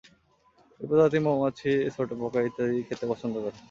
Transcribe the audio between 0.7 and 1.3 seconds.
এই প্রজাতি